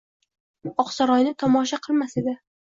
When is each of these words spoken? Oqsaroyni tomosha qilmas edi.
Oqsaroyni 0.85 1.35
tomosha 1.45 1.81
qilmas 1.87 2.21
edi. 2.25 2.39